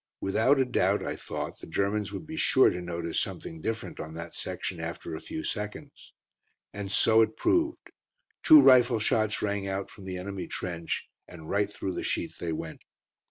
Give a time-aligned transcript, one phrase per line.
[0.19, 4.15] Without a doubt, I thought, the Germans would be sure to notice something different on
[4.15, 6.11] that section after a few seconds.
[6.73, 7.91] And so it proved.
[8.41, 12.51] Two rifle shots rang out from the enemy trench, and right through the sheet they
[12.51, 12.81] went.